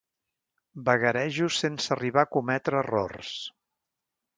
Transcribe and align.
Vagarejo 0.87 1.51
sense 1.59 1.95
arribar 1.99 2.25
a 2.27 2.33
cometre 2.39 2.83
errors. 2.85 3.33